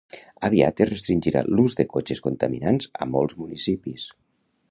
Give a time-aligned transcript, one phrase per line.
[0.47, 4.09] Aviat es restringirà l'ús de cotxes contaminants a molts municipis.